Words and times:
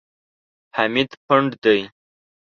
حمید 0.77 1.11
پنډ 1.27 1.49
دی. 1.63 1.79